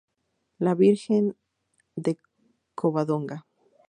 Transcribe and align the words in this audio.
La 0.57 0.73
Virgen 0.73 1.35
de 1.95 2.17
Covadonga. 2.73 3.45